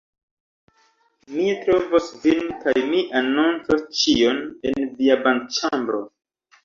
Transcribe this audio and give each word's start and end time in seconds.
Mi 1.33 1.43
trovos 1.65 2.07
vin 2.23 2.49
kaj 2.63 2.75
mi 2.87 3.03
anoncos 3.21 3.85
ĉion... 4.01 4.41
en 4.71 4.91
via 5.03 5.23
banĉambro... 5.29 6.01